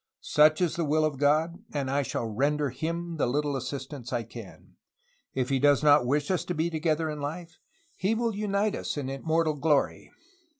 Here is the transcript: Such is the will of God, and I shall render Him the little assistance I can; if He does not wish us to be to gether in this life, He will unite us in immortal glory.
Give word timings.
Such 0.23 0.61
is 0.61 0.77
the 0.77 0.83
will 0.83 1.05
of 1.05 1.19
God, 1.19 1.63
and 1.71 1.87
I 1.87 2.01
shall 2.01 2.25
render 2.25 2.71
Him 2.71 3.17
the 3.17 3.27
little 3.27 3.55
assistance 3.55 4.11
I 4.11 4.23
can; 4.23 4.77
if 5.35 5.49
He 5.49 5.59
does 5.59 5.83
not 5.83 6.07
wish 6.07 6.31
us 6.31 6.43
to 6.45 6.55
be 6.55 6.71
to 6.71 6.79
gether 6.79 7.07
in 7.07 7.19
this 7.19 7.23
life, 7.23 7.59
He 7.95 8.15
will 8.15 8.33
unite 8.35 8.73
us 8.73 8.97
in 8.97 9.09
immortal 9.11 9.53
glory. 9.53 10.11